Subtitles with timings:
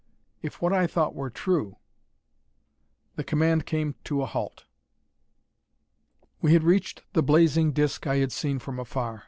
[0.41, 1.75] If what I thought were true!
[3.17, 4.65] The command came to halt.
[6.41, 9.19] We had reached the blazing disk I had seen from afar.